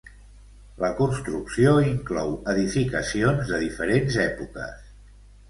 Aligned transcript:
La 0.83 0.87
construcció 1.01 1.73
inclou 1.89 2.33
edificacions 2.55 3.53
de 3.53 3.61
diferents 3.67 4.19
èpoques. 4.27 4.91